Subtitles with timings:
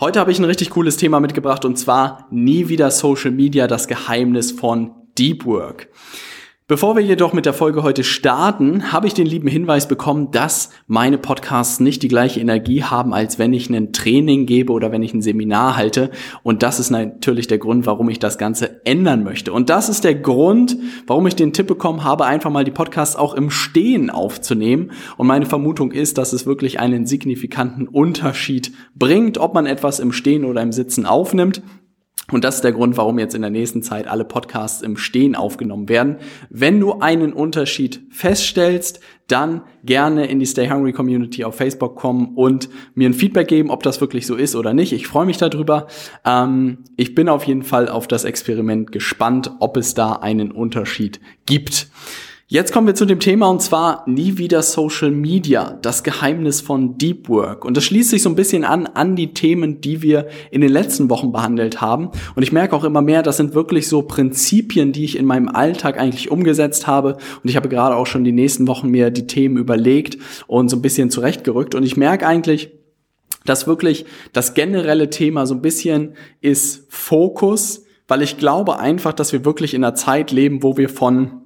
[0.00, 3.88] Heute habe ich ein richtig cooles Thema mitgebracht und zwar nie wieder Social Media, das
[3.88, 5.88] Geheimnis von Deep Work.
[6.70, 10.68] Bevor wir jedoch mit der Folge heute starten, habe ich den lieben Hinweis bekommen, dass
[10.86, 15.02] meine Podcasts nicht die gleiche Energie haben, als wenn ich ein Training gebe oder wenn
[15.02, 16.10] ich ein Seminar halte.
[16.42, 19.50] Und das ist natürlich der Grund, warum ich das Ganze ändern möchte.
[19.50, 20.76] Und das ist der Grund,
[21.06, 24.90] warum ich den Tipp bekommen habe, einfach mal die Podcasts auch im Stehen aufzunehmen.
[25.16, 30.12] Und meine Vermutung ist, dass es wirklich einen signifikanten Unterschied bringt, ob man etwas im
[30.12, 31.62] Stehen oder im Sitzen aufnimmt.
[32.30, 35.34] Und das ist der Grund, warum jetzt in der nächsten Zeit alle Podcasts im Stehen
[35.34, 36.16] aufgenommen werden.
[36.50, 42.34] Wenn du einen Unterschied feststellst, dann gerne in die Stay Hungry Community auf Facebook kommen
[42.34, 44.92] und mir ein Feedback geben, ob das wirklich so ist oder nicht.
[44.92, 45.86] Ich freue mich darüber.
[46.24, 51.20] Ähm, ich bin auf jeden Fall auf das Experiment gespannt, ob es da einen Unterschied
[51.46, 51.88] gibt.
[52.50, 56.96] Jetzt kommen wir zu dem Thema und zwar nie wieder Social Media, das Geheimnis von
[56.96, 57.62] Deep Work.
[57.66, 60.72] Und das schließt sich so ein bisschen an an die Themen, die wir in den
[60.72, 62.08] letzten Wochen behandelt haben.
[62.34, 65.50] Und ich merke auch immer mehr, das sind wirklich so Prinzipien, die ich in meinem
[65.50, 67.18] Alltag eigentlich umgesetzt habe.
[67.42, 70.16] Und ich habe gerade auch schon die nächsten Wochen mir die Themen überlegt
[70.46, 71.74] und so ein bisschen zurechtgerückt.
[71.74, 72.70] Und ich merke eigentlich,
[73.44, 79.34] dass wirklich das generelle Thema so ein bisschen ist Fokus, weil ich glaube einfach, dass
[79.34, 81.42] wir wirklich in einer Zeit leben, wo wir von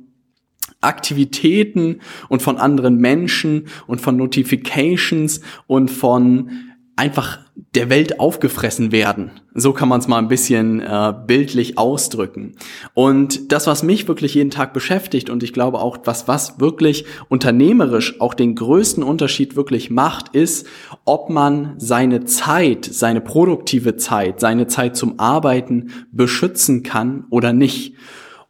[0.82, 6.50] Aktivitäten und von anderen Menschen und von Notifications und von
[6.96, 7.38] einfach
[7.74, 9.30] der Welt aufgefressen werden.
[9.54, 12.52] So kann man es mal ein bisschen äh, bildlich ausdrücken.
[12.94, 17.04] Und das, was mich wirklich jeden Tag beschäftigt und ich glaube auch, was was wirklich
[17.28, 20.66] unternehmerisch auch den größten Unterschied wirklich macht, ist,
[21.04, 27.94] ob man seine Zeit, seine produktive Zeit, seine Zeit zum Arbeiten beschützen kann oder nicht.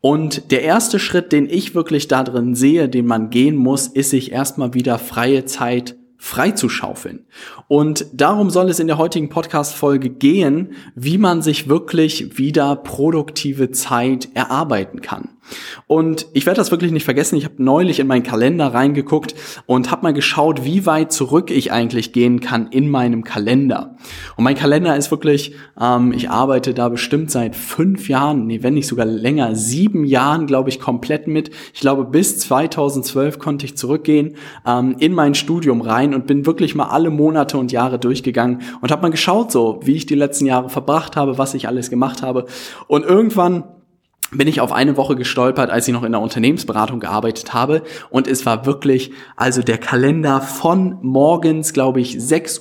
[0.03, 4.11] Und der erste Schritt, den ich wirklich da drin sehe, den man gehen muss, ist
[4.11, 7.25] sich erstmal wieder freie Zeit freizuschaufeln.
[7.69, 13.71] Und darum soll es in der heutigen Podcast-Folge gehen, wie man sich wirklich wieder produktive
[13.71, 15.31] Zeit erarbeiten kann.
[15.87, 17.37] Und ich werde das wirklich nicht vergessen.
[17.37, 19.35] Ich habe neulich in meinen Kalender reingeguckt
[19.67, 23.97] und habe mal geschaut, wie weit zurück ich eigentlich gehen kann in meinem Kalender.
[24.37, 28.75] Und mein Kalender ist wirklich, ähm, ich arbeite da bestimmt seit fünf Jahren, nee, wenn
[28.75, 31.51] nicht sogar länger, sieben Jahren, glaube ich, komplett mit.
[31.75, 34.37] Ich glaube, bis 2012 konnte ich zurückgehen
[34.67, 38.91] ähm, in mein Studium rein und bin wirklich mal alle Monate und Jahre durchgegangen und
[38.91, 42.23] habe mal geschaut, so wie ich die letzten Jahre verbracht habe, was ich alles gemacht
[42.23, 42.47] habe.
[42.87, 43.65] Und irgendwann
[44.33, 47.83] bin ich auf eine Woche gestolpert, als ich noch in der Unternehmensberatung gearbeitet habe.
[48.11, 52.61] Und es war wirklich, also der Kalender von morgens, glaube ich, 6.30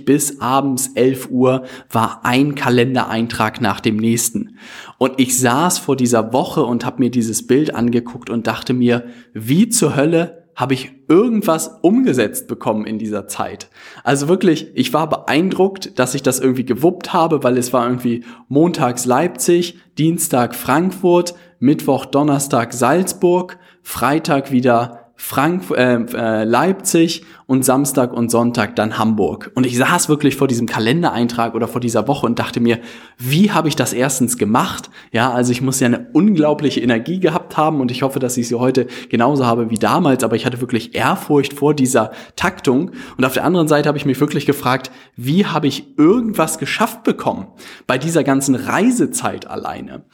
[0.00, 4.56] Uhr bis abends 11 Uhr war ein Kalendereintrag nach dem nächsten.
[4.98, 9.04] Und ich saß vor dieser Woche und habe mir dieses Bild angeguckt und dachte mir,
[9.32, 13.68] wie zur Hölle habe ich irgendwas umgesetzt bekommen in dieser Zeit.
[14.04, 18.24] Also wirklich, ich war beeindruckt, dass ich das irgendwie gewuppt habe, weil es war irgendwie
[18.48, 28.12] montags Leipzig, Dienstag Frankfurt, Mittwoch, Donnerstag Salzburg, Freitag wieder Frank äh, äh, Leipzig und Samstag
[28.12, 29.52] und Sonntag dann Hamburg.
[29.54, 32.80] Und ich saß wirklich vor diesem Kalendereintrag oder vor dieser Woche und dachte mir,
[33.18, 34.90] wie habe ich das erstens gemacht?
[35.12, 38.48] Ja, also ich muss ja eine unglaubliche Energie gehabt haben und ich hoffe, dass ich
[38.48, 42.90] sie heute genauso habe wie damals, aber ich hatte wirklich Ehrfurcht vor dieser Taktung.
[43.16, 47.04] Und auf der anderen Seite habe ich mich wirklich gefragt, wie habe ich irgendwas geschafft
[47.04, 47.46] bekommen
[47.86, 50.04] bei dieser ganzen Reisezeit alleine?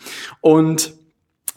[0.43, 0.98] Und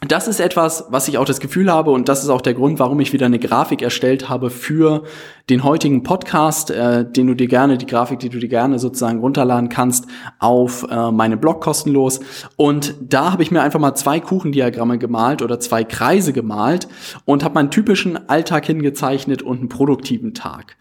[0.07, 2.79] das ist etwas, was ich auch das Gefühl habe und das ist auch der Grund,
[2.79, 5.03] warum ich wieder eine Grafik erstellt habe für
[5.51, 9.19] den heutigen Podcast, äh, den du dir gerne, die Grafik, die du dir gerne sozusagen
[9.19, 10.07] runterladen kannst
[10.39, 12.19] auf äh, meine Blog kostenlos.
[12.56, 16.88] Und da habe ich mir einfach mal zwei Kuchendiagramme gemalt oder zwei Kreise gemalt
[17.25, 20.77] und habe meinen typischen Alltag hingezeichnet und einen produktiven Tag.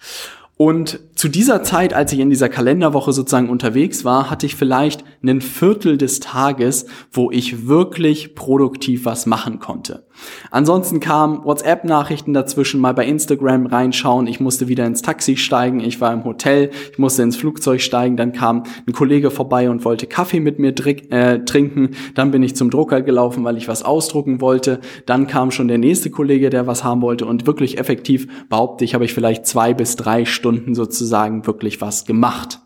[0.61, 5.05] Und zu dieser Zeit, als ich in dieser Kalenderwoche sozusagen unterwegs war, hatte ich vielleicht
[5.23, 10.07] einen Viertel des Tages, wo ich wirklich produktiv was machen konnte.
[10.51, 16.01] Ansonsten kamen WhatsApp-Nachrichten dazwischen, mal bei Instagram reinschauen, ich musste wieder ins Taxi steigen, ich
[16.01, 20.07] war im Hotel, ich musste ins Flugzeug steigen, dann kam ein Kollege vorbei und wollte
[20.07, 20.75] Kaffee mit mir
[21.11, 25.51] äh, trinken, dann bin ich zum Drucker gelaufen, weil ich was ausdrucken wollte, dann kam
[25.51, 27.27] schon der nächste Kollege, der was haben wollte.
[27.27, 32.05] Und wirklich effektiv behaupte ich, habe ich vielleicht zwei bis drei Stunden sozusagen wirklich was
[32.05, 32.61] gemacht.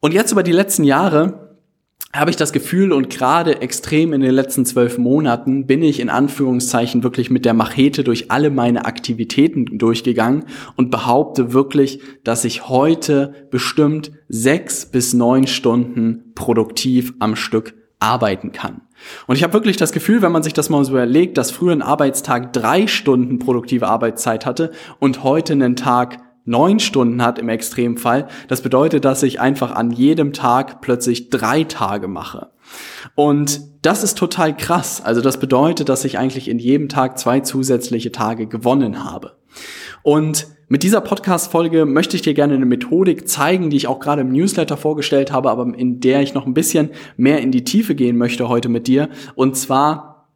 [0.00, 1.41] Und jetzt über die letzten Jahre
[2.14, 6.10] habe ich das Gefühl und gerade extrem in den letzten zwölf Monaten bin ich in
[6.10, 10.44] Anführungszeichen wirklich mit der Machete durch alle meine Aktivitäten durchgegangen
[10.76, 18.52] und behaupte wirklich, dass ich heute bestimmt sechs bis neun Stunden produktiv am Stück arbeiten
[18.52, 18.82] kann.
[19.26, 21.72] Und ich habe wirklich das Gefühl, wenn man sich das mal so überlegt, dass früher
[21.72, 27.48] ein Arbeitstag drei Stunden produktive Arbeitszeit hatte und heute einen Tag neun Stunden hat im
[27.48, 28.28] Extremfall.
[28.48, 32.50] Das bedeutet, dass ich einfach an jedem Tag plötzlich drei Tage mache.
[33.14, 35.00] Und das ist total krass.
[35.02, 39.36] Also das bedeutet, dass ich eigentlich in jedem Tag zwei zusätzliche Tage gewonnen habe.
[40.02, 44.22] Und mit dieser Podcast-Folge möchte ich dir gerne eine Methodik zeigen, die ich auch gerade
[44.22, 47.94] im Newsletter vorgestellt habe, aber in der ich noch ein bisschen mehr in die Tiefe
[47.94, 49.10] gehen möchte heute mit dir.
[49.34, 50.30] Und zwar,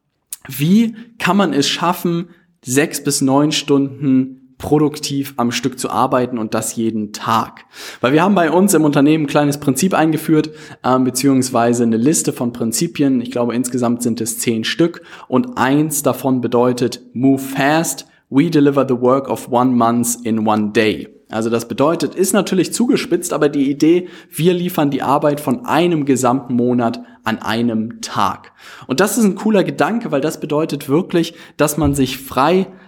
[0.46, 2.28] wie kann man es schaffen,
[2.62, 7.64] sechs bis neun Stunden produktiv am Stück zu arbeiten und das jeden Tag.
[8.00, 10.50] Weil wir haben bei uns im Unternehmen ein kleines Prinzip eingeführt,
[10.82, 13.20] ähm, beziehungsweise eine Liste von Prinzipien.
[13.20, 18.86] Ich glaube, insgesamt sind es zehn Stück und eins davon bedeutet Move Fast, We Deliver
[18.88, 21.08] the Work of One Month in One Day.
[21.28, 26.04] Also das bedeutet, ist natürlich zugespitzt, aber die Idee, wir liefern die Arbeit von einem
[26.04, 28.52] gesamten Monat an einem Tag.
[28.86, 32.18] Und das ist ein cooler Gedanke, weil das bedeutet wirklich, dass man sich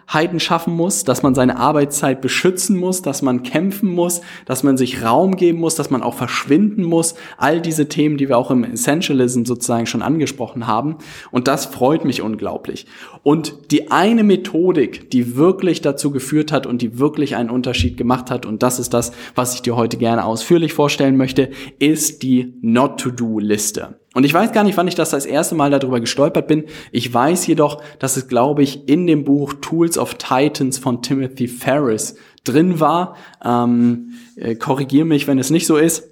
[0.09, 4.77] Freiheiten schaffen muss, dass man seine Arbeitszeit beschützen muss, dass man kämpfen muss, dass man
[4.77, 7.15] sich Raum geben muss, dass man auch verschwinden muss.
[7.37, 10.97] All diese Themen, die wir auch im Essentialism sozusagen schon angesprochen haben.
[11.31, 12.87] Und das freut mich unglaublich.
[13.23, 18.31] Und die eine Methodik, die wirklich dazu geführt hat und die wirklich einen Unterschied gemacht
[18.31, 22.55] hat, und das ist das, was ich dir heute gerne ausführlich vorstellen möchte, ist die
[22.63, 23.99] Not-to-Do-Liste.
[24.19, 26.65] Und ich weiß gar nicht, wann ich das das erste Mal darüber gestolpert bin.
[26.91, 31.47] Ich weiß jedoch, dass es, glaube ich, in dem Buch Tools of Titans von Timothy
[31.47, 33.15] Ferris drin war.
[33.45, 36.03] Ähm, äh, Korrigiere mich, wenn es nicht so ist.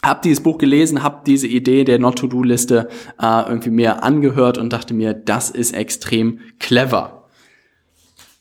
[0.00, 2.88] Hab dieses Buch gelesen, hab diese Idee der Not-to-Do-Liste
[3.20, 7.24] äh, irgendwie mehr angehört und dachte mir, das ist extrem clever.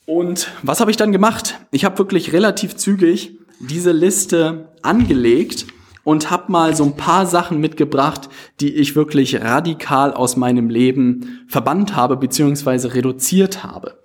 [0.05, 1.59] Und was habe ich dann gemacht?
[1.71, 5.65] Ich habe wirklich relativ zügig diese Liste angelegt
[6.09, 8.29] und habe mal so ein paar Sachen mitgebracht,
[8.61, 13.99] die ich wirklich radikal aus meinem Leben verbannt habe beziehungsweise reduziert habe.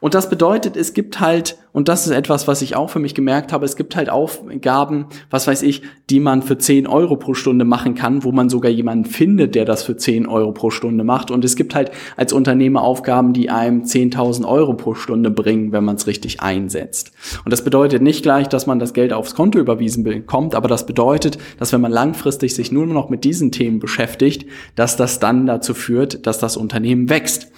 [0.00, 3.14] Und das bedeutet, es gibt halt, und das ist etwas, was ich auch für mich
[3.14, 7.34] gemerkt habe, es gibt halt Aufgaben, was weiß ich, die man für 10 Euro pro
[7.34, 11.04] Stunde machen kann, wo man sogar jemanden findet, der das für 10 Euro pro Stunde
[11.04, 11.30] macht.
[11.30, 15.84] Und es gibt halt als Unternehmer Aufgaben, die einem 10.000 Euro pro Stunde bringen, wenn
[15.84, 17.12] man es richtig einsetzt.
[17.44, 20.86] Und das bedeutet nicht gleich, dass man das Geld aufs Konto überwiesen bekommt, aber das
[20.86, 25.46] bedeutet, dass wenn man langfristig sich nur noch mit diesen Themen beschäftigt, dass das dann
[25.46, 27.48] dazu führt, dass das Unternehmen wächst.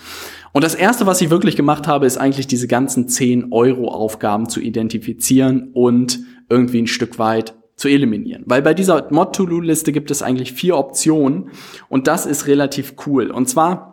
[0.52, 4.48] Und das erste, was ich wirklich gemacht habe, ist eigentlich diese ganzen 10 Euro Aufgaben
[4.48, 8.44] zu identifizieren und irgendwie ein Stück weit zu eliminieren.
[8.46, 11.50] Weil bei dieser Mod-To-Do-Liste gibt es eigentlich vier Optionen
[11.88, 13.30] und das ist relativ cool.
[13.30, 13.92] Und zwar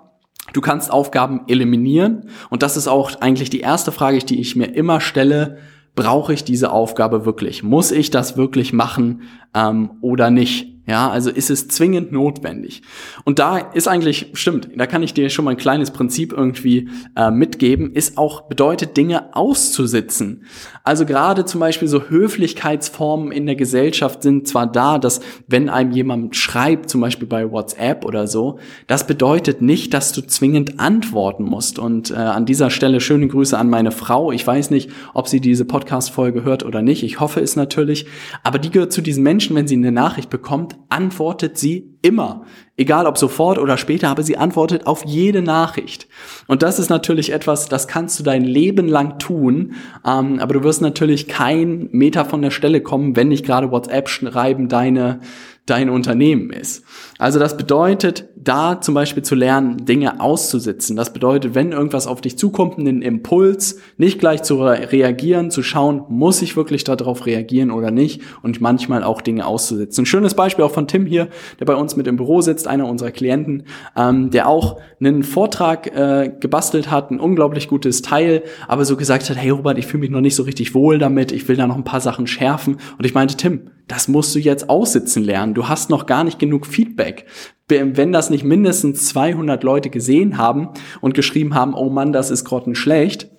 [0.54, 4.74] Du kannst Aufgaben eliminieren und das ist auch eigentlich die erste Frage, die ich mir
[4.74, 5.58] immer stelle.
[5.96, 7.62] Brauche ich diese Aufgabe wirklich?
[7.62, 9.24] Muss ich das wirklich machen
[9.54, 10.79] ähm, oder nicht?
[10.90, 12.82] Ja, also ist es zwingend notwendig.
[13.24, 16.90] Und da ist eigentlich, stimmt, da kann ich dir schon mal ein kleines Prinzip irgendwie
[17.16, 20.46] äh, mitgeben, ist auch bedeutet, Dinge auszusitzen.
[20.84, 25.92] Also gerade zum Beispiel so Höflichkeitsformen in der Gesellschaft sind zwar da, dass wenn einem
[25.92, 31.44] jemand schreibt, zum Beispiel bei WhatsApp oder so, das bedeutet nicht, dass du zwingend antworten
[31.44, 31.78] musst.
[31.78, 34.32] Und äh, an dieser Stelle schöne Grüße an meine Frau.
[34.32, 37.04] Ich weiß nicht, ob sie diese Podcast-Folge hört oder nicht.
[37.04, 38.08] Ich hoffe es natürlich.
[38.42, 42.44] Aber die gehört zu diesen Menschen, wenn sie eine Nachricht bekommt, antwortet sie immer.
[42.78, 46.08] Egal ob sofort oder später, aber sie antwortet auf jede Nachricht.
[46.48, 49.74] Und das ist natürlich etwas, das kannst du dein Leben lang tun,
[50.06, 54.08] ähm, aber du wirst natürlich kein Meter von der Stelle kommen, wenn nicht gerade WhatsApp
[54.08, 55.20] schreiben deine,
[55.66, 56.84] dein Unternehmen ist.
[57.18, 60.96] Also das bedeutet, da zum Beispiel zu lernen, Dinge auszusitzen.
[60.96, 66.04] Das bedeutet, wenn irgendwas auf dich zukommt, einen Impuls, nicht gleich zu reagieren, zu schauen,
[66.08, 70.04] muss ich wirklich darauf reagieren oder nicht und manchmal auch Dinge auszusitzen.
[70.04, 71.28] Ein schönes Beispiel auch von Tim hier,
[71.60, 73.64] der bei uns mit im Büro sitzt, einer unserer Klienten,
[73.96, 79.30] ähm, der auch einen Vortrag äh, gebastelt hat, ein unglaublich gutes Teil, aber so gesagt
[79.30, 81.68] hat, hey Robert, ich fühle mich noch nicht so richtig wohl damit, ich will da
[81.68, 82.78] noch ein paar Sachen schärfen.
[82.98, 85.54] Und ich meinte, Tim, das musst du jetzt aussitzen lernen.
[85.54, 87.26] Du hast noch gar nicht genug Feedback.
[87.68, 90.70] Wenn das nicht mindestens 200 Leute gesehen haben
[91.02, 93.30] und geschrieben haben, oh Mann, das ist grottenschlecht,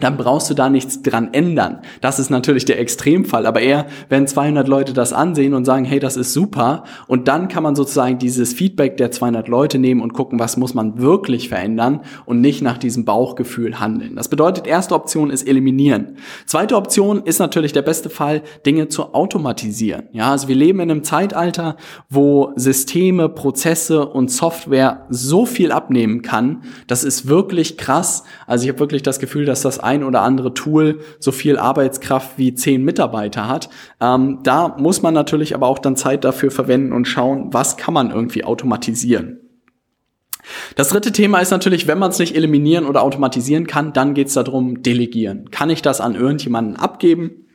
[0.00, 1.78] dann brauchst du da nichts dran ändern.
[2.00, 6.00] Das ist natürlich der Extremfall, aber eher, wenn 200 Leute das ansehen und sagen, hey,
[6.00, 10.12] das ist super, und dann kann man sozusagen dieses Feedback der 200 Leute nehmen und
[10.12, 14.16] gucken, was muss man wirklich verändern und nicht nach diesem Bauchgefühl handeln.
[14.16, 16.16] Das bedeutet, erste Option ist eliminieren.
[16.46, 20.08] Zweite Option ist natürlich der beste Fall, Dinge zu automatisieren.
[20.12, 21.76] Ja, also wir leben in einem Zeitalter,
[22.08, 26.62] wo Systeme, Prozesse und Software so viel abnehmen kann.
[26.86, 28.24] Das ist wirklich krass.
[28.46, 32.38] Also ich habe wirklich das Gefühl, dass das ein oder andere Tool so viel Arbeitskraft
[32.38, 33.68] wie zehn Mitarbeiter hat.
[34.00, 37.92] Ähm, da muss man natürlich aber auch dann Zeit dafür verwenden und schauen, was kann
[37.92, 39.40] man irgendwie automatisieren.
[40.76, 44.28] Das dritte Thema ist natürlich, wenn man es nicht eliminieren oder automatisieren kann, dann geht
[44.28, 45.50] es darum, delegieren.
[45.50, 47.46] Kann ich das an irgendjemanden abgeben?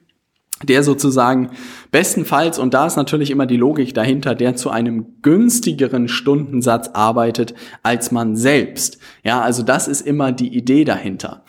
[0.64, 1.52] der sozusagen
[1.92, 7.54] bestenfalls, und da ist natürlich immer die Logik dahinter, der zu einem günstigeren Stundensatz arbeitet
[7.84, 9.00] als man selbst.
[9.24, 11.44] Ja, also das ist immer die Idee dahinter.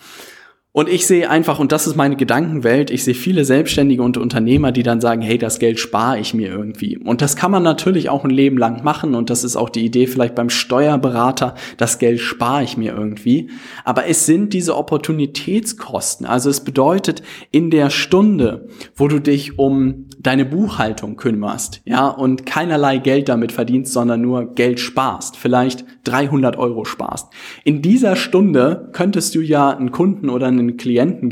[0.77, 4.71] Und ich sehe einfach, und das ist meine Gedankenwelt, ich sehe viele Selbstständige und Unternehmer,
[4.71, 6.99] die dann sagen, hey, das Geld spare ich mir irgendwie.
[6.99, 9.15] Und das kann man natürlich auch ein Leben lang machen.
[9.15, 13.49] Und das ist auch die Idee vielleicht beim Steuerberater, das Geld spare ich mir irgendwie.
[13.85, 16.27] Aber es sind diese Opportunitätskosten.
[16.27, 22.45] Also es bedeutet, in der Stunde, wo du dich um deine Buchhaltung kümmerst, ja, und
[22.45, 27.29] keinerlei Geld damit verdienst, sondern nur Geld sparst, vielleicht 300 Euro sparst.
[27.63, 31.29] In dieser Stunde könntest du ja einen Kunden oder einen Klienten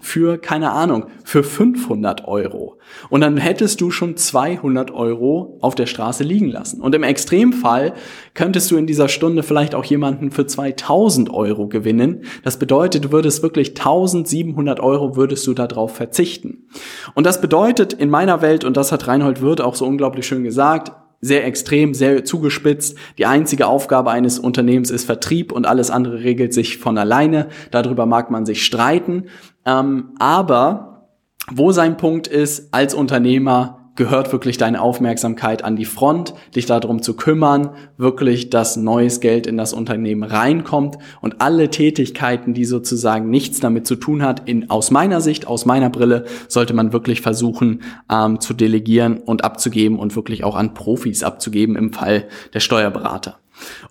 [0.00, 2.78] für, keine Ahnung, für 500 Euro.
[3.10, 6.80] Und dann hättest du schon 200 Euro auf der Straße liegen lassen.
[6.80, 7.94] Und im Extremfall
[8.34, 12.24] könntest du in dieser Stunde vielleicht auch jemanden für 2000 Euro gewinnen.
[12.42, 16.66] Das bedeutet, du würdest wirklich 1700 Euro würdest du darauf verzichten.
[17.14, 20.44] Und das bedeutet in meiner Welt, und das hat Reinhold Wirth auch so unglaublich schön
[20.44, 20.92] gesagt,
[21.24, 22.98] sehr extrem, sehr zugespitzt.
[23.16, 27.48] Die einzige Aufgabe eines Unternehmens ist Vertrieb und alles andere regelt sich von alleine.
[27.70, 29.24] Darüber mag man sich streiten.
[29.64, 31.08] Ähm, aber
[31.50, 37.02] wo sein Punkt ist, als Unternehmer gehört wirklich deine Aufmerksamkeit an die Front, dich darum
[37.02, 43.30] zu kümmern, wirklich, dass neues Geld in das Unternehmen reinkommt und alle Tätigkeiten, die sozusagen
[43.30, 47.20] nichts damit zu tun hat, in, aus meiner Sicht, aus meiner Brille, sollte man wirklich
[47.20, 52.60] versuchen ähm, zu delegieren und abzugeben und wirklich auch an Profis abzugeben im Fall der
[52.60, 53.38] Steuerberater.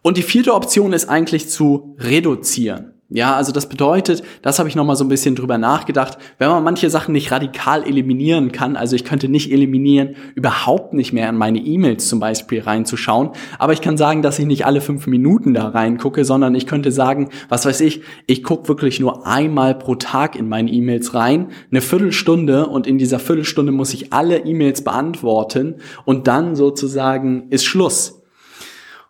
[0.01, 2.92] Und die vierte Option ist eigentlich zu reduzieren.
[3.15, 6.63] Ja, also das bedeutet, das habe ich nochmal so ein bisschen drüber nachgedacht, wenn man
[6.63, 11.38] manche Sachen nicht radikal eliminieren kann, also ich könnte nicht eliminieren, überhaupt nicht mehr in
[11.38, 13.29] meine E-Mails zum Beispiel reinzuschauen,
[13.60, 16.91] aber ich kann sagen, dass ich nicht alle fünf Minuten da reingucke, sondern ich könnte
[16.91, 21.50] sagen, was weiß ich, ich gucke wirklich nur einmal pro Tag in meine E-Mails rein,
[21.70, 27.65] eine Viertelstunde und in dieser Viertelstunde muss ich alle E-Mails beantworten und dann sozusagen ist
[27.65, 28.22] Schluss.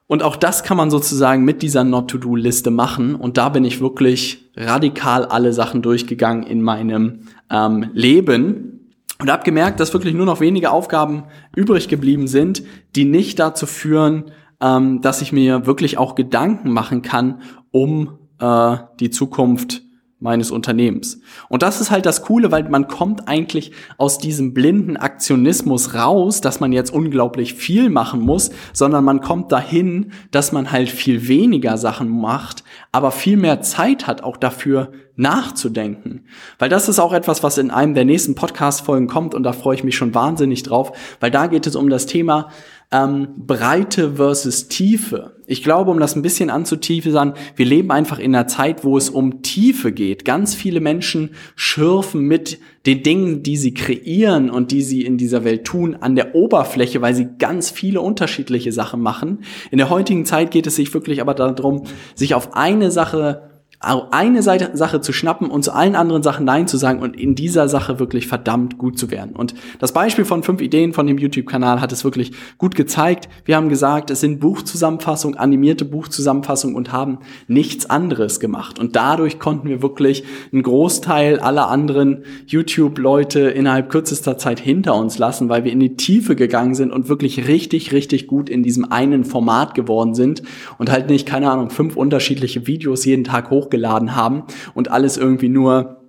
[0.08, 3.16] Und auch das kann man sozusagen mit dieser Not-to-Do-Liste machen.
[3.16, 9.44] Und da bin ich wirklich radikal alle Sachen durchgegangen in meinem ähm, Leben und habe
[9.44, 11.24] gemerkt, dass wirklich nur noch wenige Aufgaben
[11.56, 12.64] übrig geblieben sind,
[12.96, 14.26] die nicht dazu führen,
[14.62, 17.42] ähm, dass ich mir wirklich auch Gedanken machen kann,
[17.72, 19.83] um äh, die Zukunft
[20.24, 21.20] meines Unternehmens.
[21.50, 26.42] Und das ist halt das Coole, weil man kommt eigentlich aus diesem blinden Aktionismus raus,
[26.42, 31.28] dass man jetzt unglaublich viel machen muss, sondern man kommt dahin, dass man halt viel
[31.28, 36.26] weniger Sachen macht, aber viel mehr Zeit hat auch dafür nachzudenken.
[36.58, 39.76] Weil das ist auch etwas, was in einem der nächsten Podcast-Folgen kommt und da freue
[39.76, 42.50] ich mich schon wahnsinnig drauf, weil da geht es um das Thema,
[42.94, 45.34] ähm, Breite versus Tiefe.
[45.48, 49.10] Ich glaube, um das ein bisschen anzutiefern, wir leben einfach in einer Zeit, wo es
[49.10, 50.24] um Tiefe geht.
[50.24, 55.44] Ganz viele Menschen schürfen mit den Dingen, die sie kreieren und die sie in dieser
[55.44, 59.40] Welt tun, an der Oberfläche, weil sie ganz viele unterschiedliche Sachen machen.
[59.72, 61.84] In der heutigen Zeit geht es sich wirklich aber darum,
[62.16, 63.53] sich auf eine Sache
[63.84, 67.36] eine Seite, Sache zu schnappen und zu allen anderen Sachen Nein zu sagen und in
[67.36, 69.36] dieser Sache wirklich verdammt gut zu werden.
[69.36, 73.28] Und das Beispiel von fünf Ideen von dem YouTube-Kanal hat es wirklich gut gezeigt.
[73.46, 78.80] Wir haben gesagt, es sind Buchzusammenfassungen, animierte Buchzusammenfassungen und haben nichts anderes gemacht.
[78.80, 85.18] Und dadurch konnten wir wirklich einen Großteil aller anderen YouTube-Leute innerhalb kürzester Zeit hinter uns
[85.18, 88.92] lassen, weil wir in die Tiefe gegangen sind und wirklich richtig, richtig gut in diesem
[88.92, 90.42] einen Format geworden sind
[90.78, 95.18] und halt nicht, keine Ahnung, fünf unterschiedliche Videos jeden Tag hoch hochgeladen haben und alles
[95.18, 96.00] irgendwie nur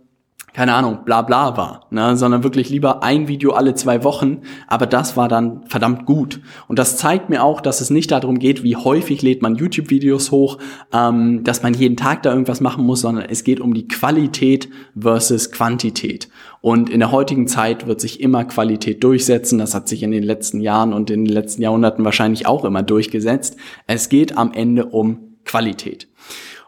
[0.52, 2.16] keine Ahnung, bla bla war, ne?
[2.16, 6.40] sondern wirklich lieber ein Video alle zwei Wochen, aber das war dann verdammt gut.
[6.68, 10.30] Und das zeigt mir auch, dass es nicht darum geht, wie häufig lädt man YouTube-Videos
[10.30, 10.58] hoch,
[10.92, 14.68] ähm, dass man jeden Tag da irgendwas machen muss, sondern es geht um die Qualität
[14.96, 16.28] versus Quantität.
[16.60, 19.58] Und in der heutigen Zeit wird sich immer Qualität durchsetzen.
[19.58, 22.84] Das hat sich in den letzten Jahren und in den letzten Jahrhunderten wahrscheinlich auch immer
[22.84, 23.56] durchgesetzt.
[23.88, 26.06] Es geht am Ende um Qualität.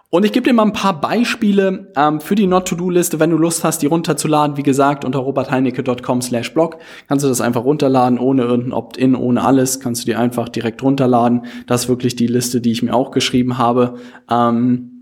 [0.08, 3.64] Und ich gebe dir mal ein paar Beispiele ähm, für die Not-to-Do-Liste, wenn du Lust
[3.64, 4.56] hast, die runterzuladen.
[4.56, 9.42] Wie gesagt, unter robertheinecke.com slash blog kannst du das einfach runterladen, ohne irgendein Opt-in, ohne
[9.42, 9.80] alles.
[9.80, 11.46] Kannst du dir einfach direkt runterladen.
[11.66, 13.94] Das ist wirklich die Liste, die ich mir auch geschrieben habe.
[14.30, 14.92] Ähm,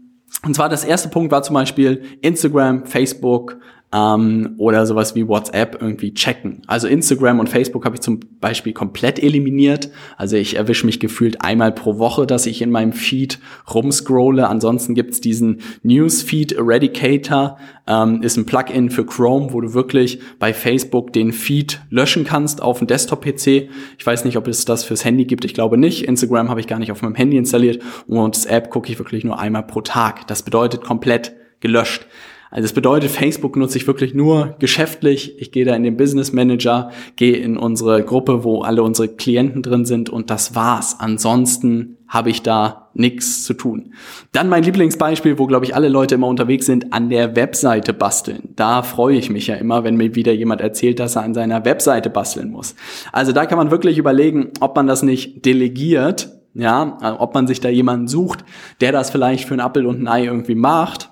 [0.42, 3.58] und zwar das erste Punkt war zum Beispiel Instagram, Facebook,
[3.94, 6.62] ähm, oder sowas wie WhatsApp irgendwie checken.
[6.66, 9.90] Also Instagram und Facebook habe ich zum Beispiel komplett eliminiert.
[10.16, 13.38] Also ich erwische mich gefühlt einmal pro Woche, dass ich in meinem Feed
[13.72, 14.48] rumscrolle.
[14.48, 20.52] Ansonsten gibt's diesen Newsfeed Eradicator, ähm, ist ein Plugin für Chrome, wo du wirklich bei
[20.52, 23.68] Facebook den Feed löschen kannst auf dem Desktop-PC.
[23.98, 25.44] Ich weiß nicht, ob es das fürs Handy gibt.
[25.44, 26.04] Ich glaube nicht.
[26.04, 29.38] Instagram habe ich gar nicht auf meinem Handy installiert und WhatsApp gucke ich wirklich nur
[29.38, 30.26] einmal pro Tag.
[30.26, 32.06] Das bedeutet komplett gelöscht.
[32.54, 35.34] Also das bedeutet, Facebook nutze ich wirklich nur geschäftlich.
[35.40, 39.60] Ich gehe da in den Business Manager, gehe in unsere Gruppe, wo alle unsere Klienten
[39.60, 40.94] drin sind und das war's.
[41.00, 43.92] Ansonsten habe ich da nichts zu tun.
[44.30, 48.50] Dann mein Lieblingsbeispiel, wo glaube ich alle Leute immer unterwegs sind, an der Webseite basteln.
[48.54, 51.64] Da freue ich mich ja immer, wenn mir wieder jemand erzählt, dass er an seiner
[51.64, 52.76] Webseite basteln muss.
[53.10, 57.58] Also da kann man wirklich überlegen, ob man das nicht delegiert, ja, ob man sich
[57.58, 58.44] da jemanden sucht,
[58.80, 61.10] der das vielleicht für ein Apple und ein Ei irgendwie macht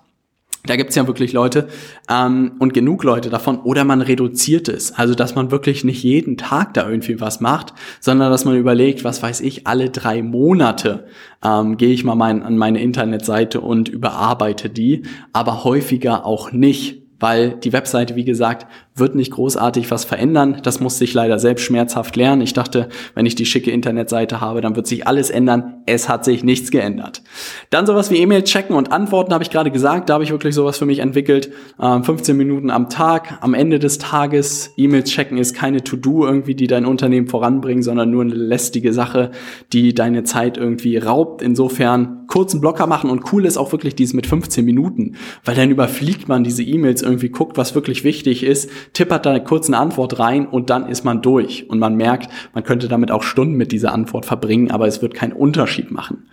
[0.64, 1.68] da gibt's ja wirklich Leute
[2.08, 3.58] ähm, und genug Leute davon.
[3.60, 4.92] Oder man reduziert es.
[4.92, 9.02] Also, dass man wirklich nicht jeden Tag da irgendwie was macht, sondern dass man überlegt,
[9.02, 11.06] was weiß ich, alle drei Monate
[11.44, 15.02] ähm, gehe ich mal mein, an meine Internetseite und überarbeite die,
[15.32, 20.60] aber häufiger auch nicht weil die Webseite, wie gesagt, wird nicht großartig was verändern.
[20.62, 22.42] Das musste ich leider selbst schmerzhaft lernen.
[22.42, 25.82] Ich dachte, wenn ich die schicke Internetseite habe, dann wird sich alles ändern.
[25.86, 27.22] Es hat sich nichts geändert.
[27.70, 30.10] Dann sowas wie E-Mail checken und antworten, habe ich gerade gesagt.
[30.10, 31.50] Da habe ich wirklich sowas für mich entwickelt.
[31.78, 34.72] 15 ähm, Minuten am Tag, am Ende des Tages.
[34.76, 39.30] E-Mails checken ist keine To-Do irgendwie, die dein Unternehmen voranbringen, sondern nur eine lästige Sache,
[39.72, 41.40] die deine Zeit irgendwie raubt.
[41.40, 45.70] Insofern kurzen Blocker machen und cool ist auch wirklich dieses mit 15 Minuten, weil dann
[45.70, 50.18] überfliegt man diese E-Mails irgendwie, guckt, was wirklich wichtig ist, tippert da eine kurze Antwort
[50.18, 51.68] rein und dann ist man durch.
[51.68, 55.14] Und man merkt, man könnte damit auch Stunden mit dieser Antwort verbringen, aber es wird
[55.14, 56.28] keinen Unterschied machen.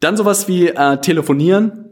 [0.00, 1.86] Dann sowas wie äh, telefonieren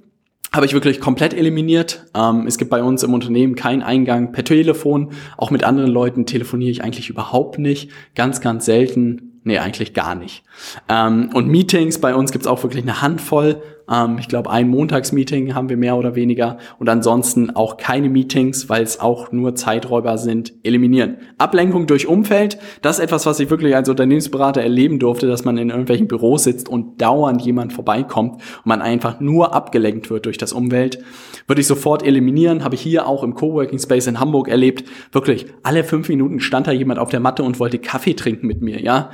[0.54, 2.06] habe ich wirklich komplett eliminiert.
[2.14, 5.10] Ähm, es gibt bei uns im Unternehmen keinen Eingang per Telefon.
[5.36, 7.90] Auch mit anderen Leuten telefoniere ich eigentlich überhaupt nicht.
[8.14, 9.40] Ganz, ganz selten.
[9.42, 10.44] Nee, eigentlich gar nicht.
[10.88, 13.62] Ähm, und Meetings, bei uns gibt's auch wirklich eine Handvoll.
[13.90, 16.58] Ähm, ich glaube, ein Montagsmeeting haben wir mehr oder weniger.
[16.78, 21.18] Und ansonsten auch keine Meetings, weil es auch nur Zeiträuber sind, eliminieren.
[21.38, 25.58] Ablenkung durch Umfeld, das ist etwas, was ich wirklich als Unternehmensberater erleben durfte, dass man
[25.58, 30.38] in irgendwelchen Büros sitzt und dauernd jemand vorbeikommt und man einfach nur abgelenkt wird durch
[30.38, 30.98] das Umwelt.
[31.46, 32.64] Würde ich sofort eliminieren.
[32.64, 34.84] Habe ich hier auch im Coworking Space in Hamburg erlebt.
[35.12, 38.62] Wirklich, alle fünf Minuten stand da jemand auf der Matte und wollte Kaffee trinken mit
[38.62, 39.10] mir, ja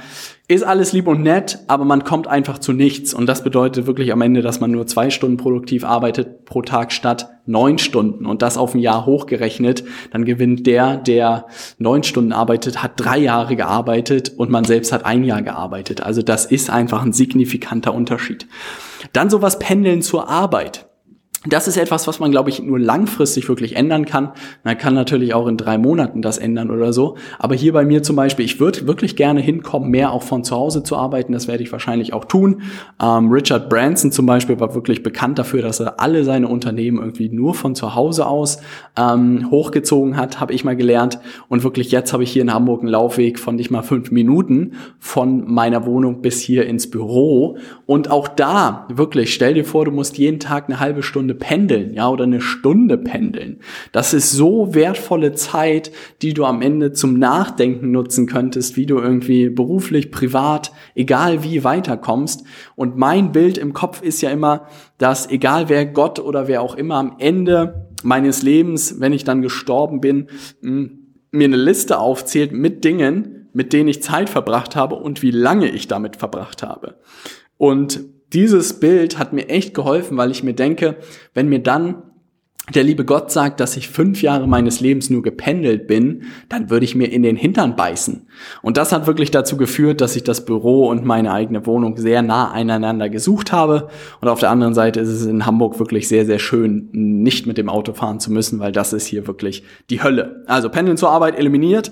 [0.50, 3.14] ist alles lieb und nett, aber man kommt einfach zu nichts.
[3.14, 6.90] Und das bedeutet wirklich am Ende, dass man nur zwei Stunden produktiv arbeitet pro Tag
[6.90, 8.26] statt neun Stunden.
[8.26, 11.46] Und das auf ein Jahr hochgerechnet, dann gewinnt der, der
[11.78, 16.02] neun Stunden arbeitet, hat drei Jahre gearbeitet und man selbst hat ein Jahr gearbeitet.
[16.02, 18.48] Also das ist einfach ein signifikanter Unterschied.
[19.12, 20.89] Dann sowas Pendeln zur Arbeit.
[21.46, 24.32] Das ist etwas, was man, glaube ich, nur langfristig wirklich ändern kann.
[24.62, 27.16] Man kann natürlich auch in drei Monaten das ändern oder so.
[27.38, 30.54] Aber hier bei mir zum Beispiel, ich würde wirklich gerne hinkommen, mehr auch von zu
[30.54, 31.32] Hause zu arbeiten.
[31.32, 32.60] Das werde ich wahrscheinlich auch tun.
[33.02, 37.30] Ähm, Richard Branson zum Beispiel war wirklich bekannt dafür, dass er alle seine Unternehmen irgendwie
[37.30, 38.58] nur von zu Hause aus
[38.98, 41.20] ähm, hochgezogen hat, habe ich mal gelernt.
[41.48, 44.72] Und wirklich jetzt habe ich hier in Hamburg einen Laufweg von nicht mal fünf Minuten
[44.98, 47.56] von meiner Wohnung bis hier ins Büro.
[47.86, 51.34] Und auch da, wirklich, stell dir vor, du musst jeden Tag eine halbe Stunde Stunde
[51.34, 53.60] pendeln, ja, oder eine Stunde pendeln.
[53.92, 58.98] Das ist so wertvolle Zeit, die du am Ende zum Nachdenken nutzen könntest, wie du
[58.98, 62.44] irgendwie beruflich, privat, egal wie weiterkommst.
[62.74, 64.66] Und mein Bild im Kopf ist ja immer,
[64.98, 69.42] dass egal wer Gott oder wer auch immer am Ende meines Lebens, wenn ich dann
[69.42, 70.26] gestorben bin,
[70.60, 75.68] mir eine Liste aufzählt mit Dingen, mit denen ich Zeit verbracht habe und wie lange
[75.68, 76.96] ich damit verbracht habe.
[77.56, 78.00] Und
[78.32, 80.96] dieses Bild hat mir echt geholfen, weil ich mir denke,
[81.34, 82.02] wenn mir dann
[82.74, 86.84] der liebe Gott sagt, dass ich fünf Jahre meines Lebens nur gependelt bin, dann würde
[86.84, 88.28] ich mir in den Hintern beißen.
[88.62, 92.22] Und das hat wirklich dazu geführt, dass ich das Büro und meine eigene Wohnung sehr
[92.22, 93.88] nah aneinander gesucht habe.
[94.20, 97.58] Und auf der anderen Seite ist es in Hamburg wirklich sehr, sehr schön, nicht mit
[97.58, 100.44] dem Auto fahren zu müssen, weil das ist hier wirklich die Hölle.
[100.46, 101.90] Also Pendeln zur Arbeit eliminiert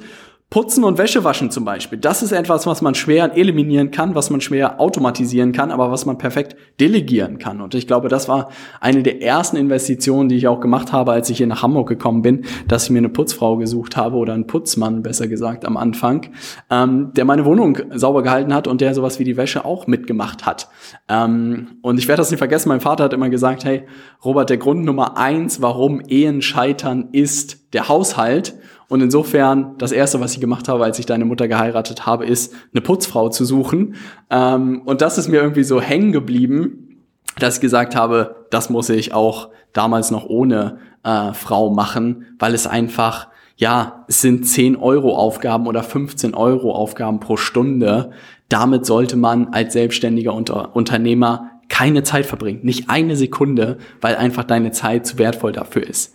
[0.51, 1.99] Putzen und Wäsche waschen zum Beispiel.
[1.99, 6.07] Das ist etwas, was man schwer eliminieren kann, was man schwer automatisieren kann, aber was
[6.07, 7.61] man perfekt delegieren kann.
[7.61, 8.49] Und ich glaube, das war
[8.81, 12.23] eine der ersten Investitionen, die ich auch gemacht habe, als ich hier nach Hamburg gekommen
[12.23, 16.31] bin, dass ich mir eine Putzfrau gesucht habe oder einen Putzmann, besser gesagt, am Anfang,
[16.71, 20.47] ähm, der meine Wohnung sauber gehalten hat und der sowas wie die Wäsche auch mitgemacht
[20.47, 20.71] hat.
[21.11, 23.83] Ähm, und ich werde das nicht vergessen, mein Vater hat immer gesagt, hey,
[24.25, 28.55] Robert, der Grund Nummer eins, warum Ehen scheitern, ist der Haushalt.
[28.89, 32.55] Und insofern, das erste, was ich gemacht habe, als ich deine Mutter geheiratet habe, ist,
[32.73, 33.97] eine Putzfrau zu suchen.
[34.31, 37.05] Ähm, und das ist mir irgendwie so hängen geblieben,
[37.39, 42.55] dass ich gesagt habe, das muss ich auch damals noch ohne äh, Frau machen, weil
[42.55, 48.11] es einfach, ja, es sind 10 Euro Aufgaben oder 15 Euro Aufgaben pro Stunde.
[48.49, 52.61] Damit sollte man als selbstständiger Unter Unternehmer keine Zeit verbringen.
[52.63, 56.15] Nicht eine Sekunde, weil einfach deine Zeit zu wertvoll dafür ist.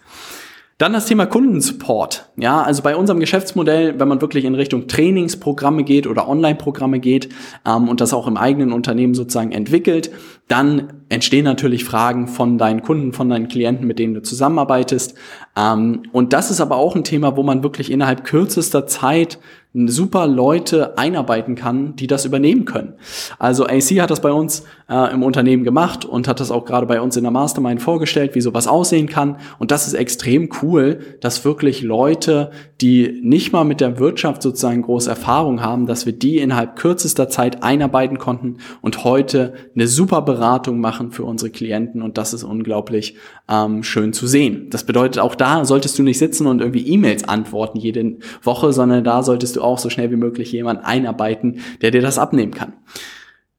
[0.84, 2.28] Dann das Thema Kundensupport.
[2.36, 7.30] Ja, also bei unserem Geschäftsmodell, wenn man wirklich in Richtung Trainingsprogramme geht oder Online-Programme geht
[7.66, 10.12] ähm, und das auch im eigenen Unternehmen sozusagen entwickelt,
[10.54, 15.16] dann entstehen natürlich Fragen von deinen Kunden, von deinen Klienten, mit denen du zusammenarbeitest.
[15.58, 19.40] Ähm, und das ist aber auch ein Thema, wo man wirklich innerhalb kürzester Zeit
[19.74, 22.94] super Leute einarbeiten kann, die das übernehmen können.
[23.40, 26.86] Also AC hat das bei uns äh, im Unternehmen gemacht und hat das auch gerade
[26.86, 29.38] bei uns in der Mastermind vorgestellt, wie sowas aussehen kann.
[29.58, 34.84] Und das ist extrem cool, dass wirklich Leute, die nicht mal mit der Wirtschaft sozusagen
[34.84, 40.22] große Erfahrung haben, dass wir die innerhalb kürzester Zeit einarbeiten konnten und heute eine super
[40.22, 40.43] Beratung
[40.80, 42.02] machen für unsere Klienten.
[42.02, 43.16] Und das ist unglaublich
[43.50, 44.70] ähm, schön zu sehen.
[44.70, 49.04] Das bedeutet, auch da solltest du nicht sitzen und irgendwie E-Mails antworten jede Woche, sondern
[49.04, 52.74] da solltest du auch so schnell wie möglich jemanden einarbeiten, der dir das abnehmen kann.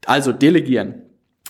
[0.07, 1.04] Also delegieren.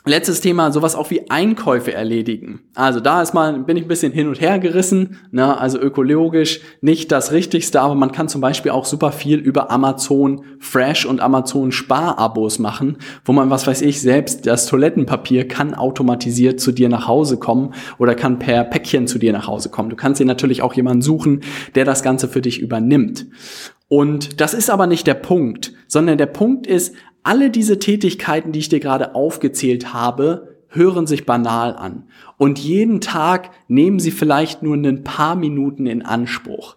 [0.06, 2.60] Letztes Thema, sowas auch wie Einkäufe erledigen.
[2.74, 5.58] Also da ist mal, bin ich ein bisschen hin und her gerissen, ne?
[5.58, 10.44] also ökologisch nicht das Richtigste, aber man kann zum Beispiel auch super viel über Amazon
[10.58, 16.60] Fresh und Amazon Sparabos machen, wo man, was weiß ich, selbst das Toilettenpapier kann automatisiert
[16.60, 19.88] zu dir nach Hause kommen oder kann per Päckchen zu dir nach Hause kommen.
[19.88, 21.40] Du kannst dir natürlich auch jemanden suchen,
[21.76, 23.24] der das Ganze für dich übernimmt.
[23.88, 28.60] Und das ist aber nicht der Punkt, sondern der Punkt ist, alle diese Tätigkeiten, die
[28.60, 32.04] ich dir gerade aufgezählt habe, hören sich banal an.
[32.38, 36.76] Und jeden Tag nehmen sie vielleicht nur ein paar Minuten in Anspruch.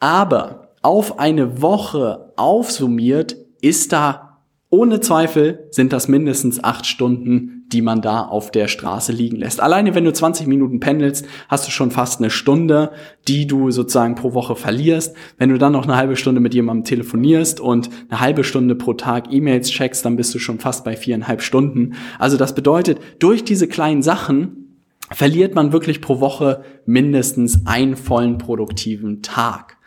[0.00, 4.34] Aber auf eine Woche aufsummiert ist da
[4.74, 9.60] ohne Zweifel sind das mindestens acht Stunden die man da auf der Straße liegen lässt.
[9.60, 12.92] Alleine wenn du 20 Minuten pendelst, hast du schon fast eine Stunde,
[13.26, 15.16] die du sozusagen pro Woche verlierst.
[15.38, 18.94] Wenn du dann noch eine halbe Stunde mit jemandem telefonierst und eine halbe Stunde pro
[18.94, 21.94] Tag E-Mails checkst, dann bist du schon fast bei viereinhalb Stunden.
[22.20, 24.78] Also das bedeutet, durch diese kleinen Sachen
[25.10, 29.78] verliert man wirklich pro Woche mindestens einen vollen produktiven Tag.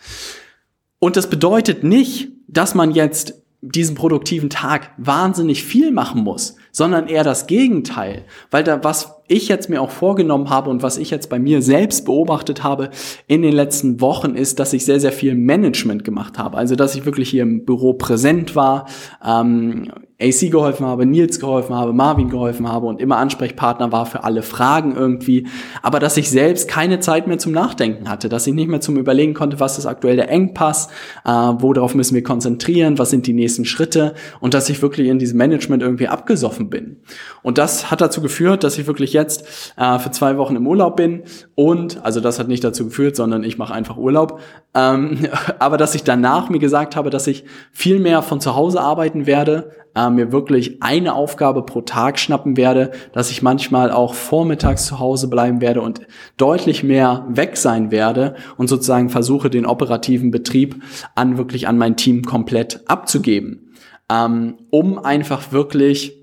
[1.00, 7.08] Und das bedeutet nicht, dass man jetzt diesen produktiven Tag wahnsinnig viel machen muss, sondern
[7.08, 8.26] eher das Gegenteil.
[8.52, 11.62] Weil da, was ich jetzt mir auch vorgenommen habe und was ich jetzt bei mir
[11.62, 12.92] selbst beobachtet habe
[13.28, 16.58] in den letzten Wochen ist, dass ich sehr, sehr viel Management gemacht habe.
[16.58, 18.88] Also, dass ich wirklich hier im Büro präsent war,
[19.26, 24.24] ähm, AC geholfen habe, Nils geholfen habe, Marvin geholfen habe und immer Ansprechpartner war für
[24.24, 25.48] alle Fragen irgendwie,
[25.84, 28.98] aber dass ich selbst keine Zeit mehr zum Nachdenken hatte, dass ich nicht mehr zum
[28.98, 30.88] Überlegen konnte, was ist aktuell der Engpass,
[31.24, 35.20] äh, worauf müssen wir konzentrieren, was sind die nächsten Schritte und dass ich wirklich in
[35.20, 36.98] diesem Management irgendwie abgesoffen bin.
[37.44, 40.96] Und das hat dazu geführt, dass ich wirklich jetzt äh, für zwei Wochen im Urlaub
[40.96, 44.40] bin und, also das hat nicht dazu geführt, sondern ich mache einfach Urlaub,
[44.74, 45.28] ähm,
[45.60, 49.28] aber dass ich danach mir gesagt habe, dass ich viel mehr von zu Hause arbeiten
[49.28, 54.86] werde, äh, mir wirklich eine Aufgabe pro Tag schnappen werde, dass ich manchmal auch vormittags
[54.86, 56.02] zu Hause bleiben werde und
[56.38, 60.82] deutlich mehr weg sein werde und sozusagen versuche, den operativen Betrieb
[61.16, 63.74] an wirklich an mein Team komplett abzugeben,
[64.10, 66.18] ähm, um einfach wirklich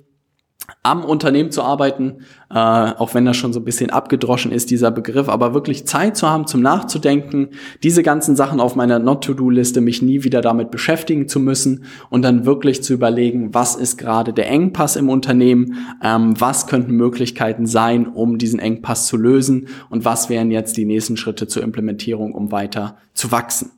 [0.83, 4.93] am Unternehmen zu arbeiten, äh, auch wenn das schon so ein bisschen abgedroschen ist, dieser
[4.93, 7.49] Begriff, aber wirklich Zeit zu haben zum Nachzudenken,
[7.83, 12.47] diese ganzen Sachen auf meiner Not-to-Do-Liste, mich nie wieder damit beschäftigen zu müssen und dann
[12.47, 18.07] wirklich zu überlegen, was ist gerade der Engpass im Unternehmen, ähm, was könnten Möglichkeiten sein,
[18.07, 22.53] um diesen Engpass zu lösen und was wären jetzt die nächsten Schritte zur Implementierung, um
[22.53, 23.71] weiter zu wachsen.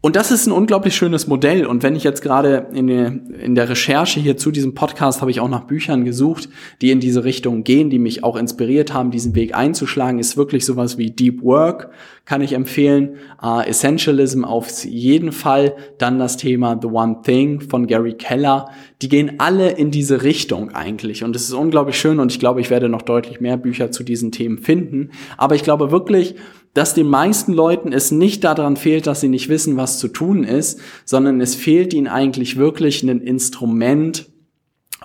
[0.00, 1.66] Und das ist ein unglaublich schönes Modell.
[1.66, 5.48] Und wenn ich jetzt gerade in der, Recherche hier zu diesem Podcast habe ich auch
[5.48, 6.48] nach Büchern gesucht,
[6.80, 10.64] die in diese Richtung gehen, die mich auch inspiriert haben, diesen Weg einzuschlagen, ist wirklich
[10.64, 11.90] sowas wie Deep Work,
[12.24, 13.16] kann ich empfehlen.
[13.42, 15.74] Uh, Essentialism auf jeden Fall.
[15.98, 18.70] Dann das Thema The One Thing von Gary Keller.
[19.02, 21.24] Die gehen alle in diese Richtung eigentlich.
[21.24, 24.04] Und es ist unglaublich schön und ich glaube, ich werde noch deutlich mehr Bücher zu
[24.04, 25.10] diesen Themen finden.
[25.36, 26.36] Aber ich glaube wirklich,
[26.74, 30.44] dass den meisten Leuten es nicht daran fehlt, dass sie nicht wissen, was zu tun
[30.44, 34.28] ist, sondern es fehlt ihnen eigentlich wirklich ein Instrument,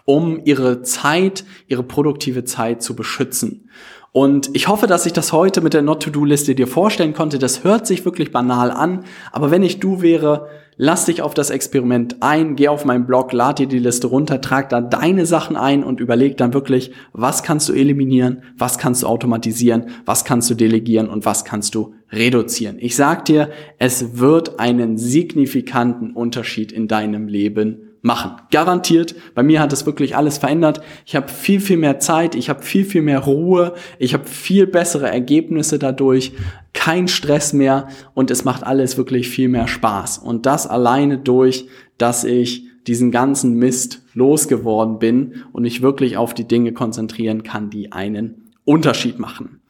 [0.05, 3.69] um ihre Zeit, ihre produktive Zeit zu beschützen.
[4.11, 7.39] Und ich hoffe, dass ich das heute mit der Not-to-Do-Liste dir vorstellen konnte.
[7.39, 11.49] Das hört sich wirklich banal an, aber wenn ich du wäre, lass dich auf das
[11.49, 15.55] Experiment ein, geh auf meinen Blog, lad dir die Liste runter, trag da deine Sachen
[15.55, 20.47] ein und überleg dann wirklich, was kannst du eliminieren, was kannst du automatisieren, was kannst
[20.51, 22.77] du delegieren und was kannst du reduzieren.
[22.79, 28.33] Ich sag dir, es wird einen signifikanten Unterschied in deinem Leben machen.
[28.51, 29.15] Garantiert.
[29.33, 30.81] Bei mir hat es wirklich alles verändert.
[31.05, 34.67] Ich habe viel, viel mehr Zeit, ich habe viel, viel mehr Ruhe, ich habe viel
[34.67, 36.33] bessere Ergebnisse dadurch,
[36.73, 40.17] kein Stress mehr und es macht alles wirklich viel mehr Spaß.
[40.19, 46.33] Und das alleine durch, dass ich diesen ganzen Mist losgeworden bin und mich wirklich auf
[46.33, 49.61] die Dinge konzentrieren kann, die einen Unterschied machen.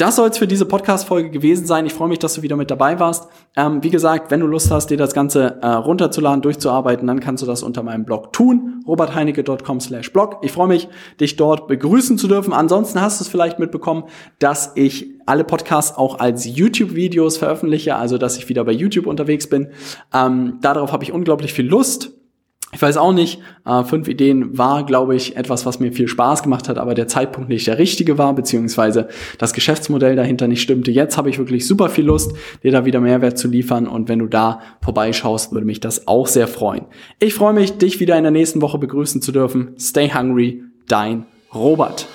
[0.00, 1.84] Das soll es für diese Podcast-Folge gewesen sein.
[1.84, 3.28] Ich freue mich, dass du wieder mit dabei warst.
[3.54, 7.42] Ähm, wie gesagt, wenn du Lust hast, dir das Ganze äh, runterzuladen, durchzuarbeiten, dann kannst
[7.42, 10.38] du das unter meinem Blog tun, robertheinecke.com slash blog.
[10.40, 10.88] Ich freue mich,
[11.20, 12.54] dich dort begrüßen zu dürfen.
[12.54, 14.04] Ansonsten hast du es vielleicht mitbekommen,
[14.38, 19.50] dass ich alle Podcasts auch als YouTube-Videos veröffentliche, also dass ich wieder bei YouTube unterwegs
[19.50, 19.68] bin.
[20.14, 22.19] Ähm, darauf habe ich unglaublich viel Lust.
[22.72, 26.44] Ich weiß auch nicht, äh, fünf Ideen war, glaube ich, etwas, was mir viel Spaß
[26.44, 30.92] gemacht hat, aber der Zeitpunkt nicht der richtige war, beziehungsweise das Geschäftsmodell dahinter nicht stimmte.
[30.92, 34.20] Jetzt habe ich wirklich super viel Lust, dir da wieder Mehrwert zu liefern und wenn
[34.20, 36.86] du da vorbeischaust, würde mich das auch sehr freuen.
[37.18, 39.74] Ich freue mich, dich wieder in der nächsten Woche begrüßen zu dürfen.
[39.76, 42.06] Stay hungry, dein Robert.